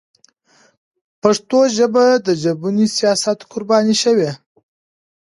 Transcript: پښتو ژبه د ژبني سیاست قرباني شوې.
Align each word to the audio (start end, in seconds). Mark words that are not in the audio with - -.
پښتو 1.21 1.59
ژبه 1.77 2.05
د 2.25 2.27
ژبني 2.41 2.87
سیاست 2.97 3.39
قرباني 3.51 3.95
شوې. 4.03 4.31